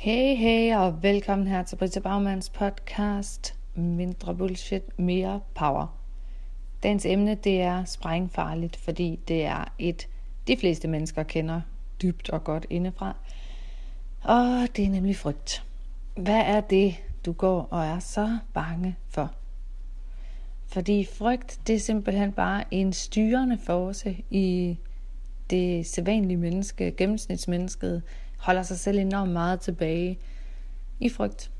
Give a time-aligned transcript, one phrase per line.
[0.00, 5.98] Hey, hey, og velkommen her til Britta Bagmans podcast Mindre bullshit, mere power.
[6.82, 10.08] Dagens emne, det er sprængfarligt, fordi det er et,
[10.46, 11.60] de fleste mennesker kender
[12.02, 13.16] dybt og godt indefra.
[14.22, 15.64] Og det er nemlig frygt.
[16.16, 16.94] Hvad er det,
[17.24, 19.32] du går og er så bange for?
[20.66, 24.78] Fordi frygt, det er simpelthen bare en styrende force i
[25.50, 28.02] det sædvanlige menneske, gennemsnitsmennesket,
[28.38, 30.18] holder sig selv enormt meget tilbage
[31.00, 31.50] i frygt.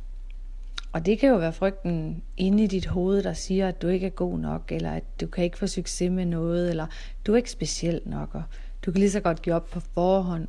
[0.93, 4.07] Og det kan jo være frygten inde i dit hoved, der siger, at du ikke
[4.07, 6.87] er god nok, eller at du kan ikke få succes med noget, eller
[7.27, 8.43] du er ikke speciel nok, og
[8.87, 10.49] du kan lige så godt give op på forhånd.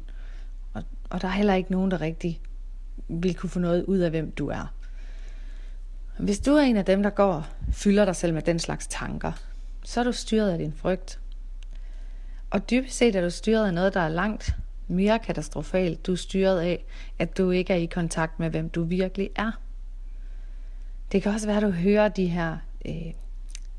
[0.74, 2.42] Og, og der er heller ikke nogen, der rigtig
[3.08, 4.74] vil kunne få noget ud af, hvem du er.
[6.20, 8.88] Hvis du er en af dem, der går og fylder dig selv med den slags
[8.88, 9.32] tanker,
[9.84, 11.20] så er du styret af din frygt.
[12.50, 14.56] Og dybest set er du styret af noget, der er langt
[14.90, 16.06] mere katastrofalt.
[16.06, 16.86] Du er styret af,
[17.20, 19.52] at du ikke er i kontakt med, hvem du virkelig er.
[21.12, 23.14] Det kan også være, at du hører de her øh,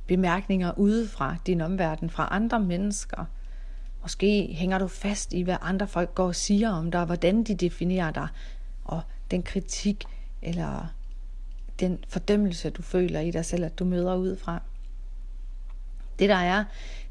[0.07, 3.25] bemærkninger udefra din omverden, fra andre mennesker.
[4.03, 7.45] Måske hænger du fast i, hvad andre folk går og siger om dig, og hvordan
[7.45, 8.29] de definerer dig,
[8.85, 10.05] og den kritik
[10.43, 10.87] eller
[11.81, 14.63] den fordømmelse, du føler i dig selv, at du møder udefra.
[16.19, 16.65] Det der er,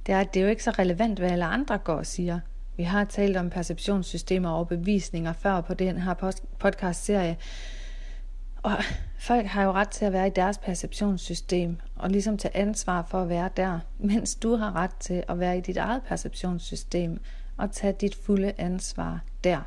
[0.05, 2.39] det er, at det er jo ikke så relevant, hvad alle andre går og siger.
[2.79, 7.37] Vi har talt om perceptionssystemer og bevisninger før på den her podcast-serie.
[8.63, 8.71] Og
[9.19, 13.21] folk har jo ret til at være i deres perceptionssystem, og ligesom tage ansvar for
[13.21, 17.21] at være der, mens du har ret til at være i dit eget perceptionssystem,
[17.57, 19.61] og tage dit fulde ansvar der.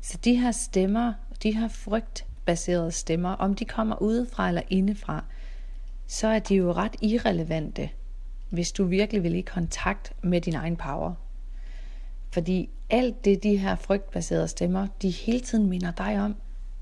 [0.00, 1.12] Så de her stemmer,
[1.42, 5.24] de her frygtbaserede stemmer, om de kommer udefra eller indefra,
[6.06, 7.90] så er de jo ret irrelevante,
[8.50, 11.14] hvis du virkelig vil i kontakt med din egen power.
[12.30, 16.36] Fordi alt det, de her frygtbaserede stemmer, de hele tiden minder dig om,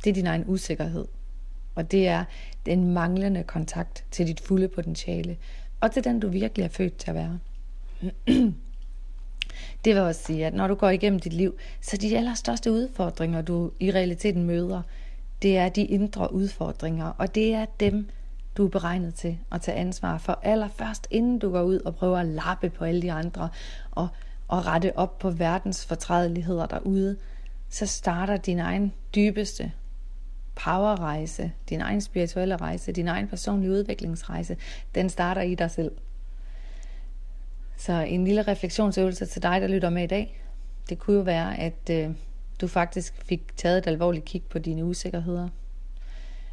[0.05, 1.05] det er din egen usikkerhed.
[1.75, 2.25] Og det er
[2.67, 5.37] den manglende kontakt til dit fulde potentiale.
[5.81, 7.39] Og til den, du virkelig er født til at være.
[9.85, 13.43] det vil også sige, at når du går igennem dit liv, så de allerstørste udfordringer,
[13.43, 14.83] du i realiteten møder,
[15.43, 17.07] det er de indre udfordringer.
[17.07, 18.09] Og det er dem,
[18.57, 22.19] du er beregnet til at tage ansvar for allerførst, inden du går ud og prøver
[22.19, 23.49] at lappe på alle de andre
[23.91, 24.09] og
[24.49, 27.17] og rette op på verdens fortrædeligheder derude,
[27.69, 29.73] så starter din egen dybeste
[30.55, 34.57] powerrejse, din egen spirituelle rejse, din egen personlige udviklingsrejse,
[34.95, 35.93] den starter i dig selv.
[37.77, 40.43] Så en lille refleksionsøvelse til dig, der lytter med i dag,
[40.89, 42.11] det kunne jo være, at øh,
[42.61, 45.49] du faktisk fik taget et alvorligt kig på dine usikkerheder.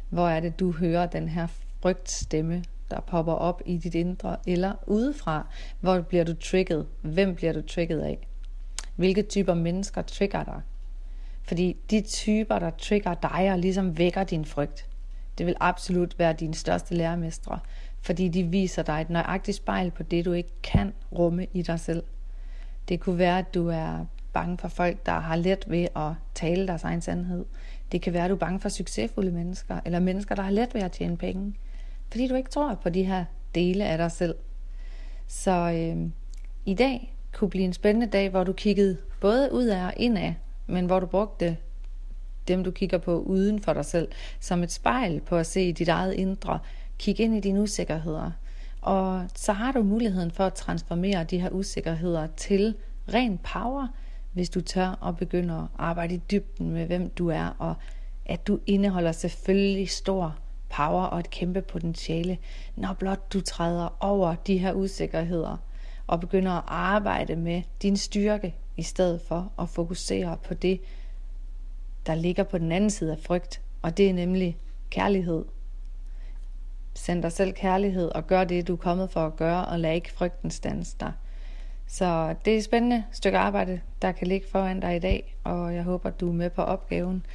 [0.08, 1.46] Hvor er det, du hører den her
[1.82, 5.46] frygtstemme, der popper op i dit indre, eller udefra,
[5.80, 6.86] hvor bliver du trigget?
[7.02, 8.18] Hvem bliver du trigget af?
[8.96, 10.60] Hvilke typer mennesker trigger dig?
[11.42, 14.88] Fordi de typer, der trigger dig og ligesom vækker din frygt,
[15.38, 17.58] det vil absolut være dine største lærermestre,
[18.00, 21.80] fordi de viser dig et nøjagtigt spejl på det, du ikke kan rumme i dig
[21.80, 22.02] selv.
[22.88, 26.66] Det kunne være, at du er bange for folk, der har let ved at tale
[26.66, 27.44] deres egen sandhed.
[27.92, 30.74] Det kan være, at du er bange for succesfulde mennesker, eller mennesker, der har let
[30.74, 31.54] ved at tjene penge
[32.10, 34.34] fordi du ikke tror på de her dele af dig selv.
[35.26, 36.10] Så øh,
[36.66, 40.18] i dag kunne blive en spændende dag, hvor du kiggede både ud af og ind
[40.18, 41.56] af, men hvor du brugte
[42.48, 44.08] dem, du kigger på uden for dig selv,
[44.40, 46.58] som et spejl på at se dit eget indre.
[46.98, 48.30] Kig ind i dine usikkerheder.
[48.80, 52.74] Og så har du muligheden for at transformere de her usikkerheder til
[53.14, 53.88] ren power,
[54.32, 57.74] hvis du tør at begynde at arbejde i dybden med, hvem du er, og
[58.26, 60.38] at du indeholder selvfølgelig stor
[60.76, 62.38] power og et kæmpe potentiale,
[62.76, 65.56] når blot du træder over de her usikkerheder
[66.06, 70.80] og begynder at arbejde med din styrke, i stedet for at fokusere på det,
[72.06, 74.56] der ligger på den anden side af frygt, og det er nemlig
[74.90, 75.44] kærlighed.
[76.94, 79.94] Send dig selv kærlighed og gør det, du er kommet for at gøre, og lad
[79.94, 81.12] ikke frygten stanse dig.
[81.86, 85.74] Så det er et spændende stykke arbejde, der kan ligge foran dig i dag, og
[85.74, 87.26] jeg håber, du er med på opgaven.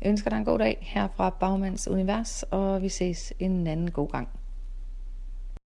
[0.00, 3.90] Jeg ønsker dig en god dag her fra Bagmands Univers, og vi ses en anden
[3.90, 4.39] god gang.